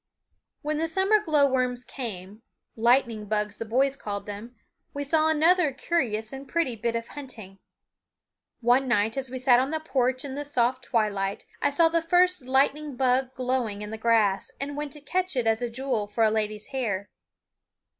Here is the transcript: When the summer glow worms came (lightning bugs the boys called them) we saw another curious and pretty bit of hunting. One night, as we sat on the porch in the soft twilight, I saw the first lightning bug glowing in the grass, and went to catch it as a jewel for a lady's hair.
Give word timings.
When 0.63 0.79
the 0.79 0.87
summer 0.87 1.19
glow 1.19 1.45
worms 1.45 1.85
came 1.85 2.41
(lightning 2.75 3.27
bugs 3.27 3.59
the 3.59 3.65
boys 3.65 3.95
called 3.95 4.25
them) 4.25 4.55
we 4.95 5.03
saw 5.03 5.29
another 5.29 5.71
curious 5.71 6.33
and 6.33 6.47
pretty 6.47 6.75
bit 6.75 6.95
of 6.95 7.09
hunting. 7.09 7.59
One 8.61 8.87
night, 8.87 9.15
as 9.15 9.29
we 9.29 9.37
sat 9.37 9.59
on 9.59 9.69
the 9.69 9.79
porch 9.79 10.25
in 10.25 10.33
the 10.33 10.43
soft 10.43 10.85
twilight, 10.85 11.45
I 11.61 11.69
saw 11.69 11.87
the 11.87 12.01
first 12.01 12.41
lightning 12.47 12.95
bug 12.95 13.35
glowing 13.35 13.83
in 13.83 13.91
the 13.91 13.95
grass, 13.99 14.49
and 14.59 14.75
went 14.75 14.91
to 14.93 15.01
catch 15.01 15.35
it 15.35 15.45
as 15.45 15.61
a 15.61 15.69
jewel 15.69 16.07
for 16.07 16.23
a 16.23 16.31
lady's 16.31 16.69
hair. 16.73 17.11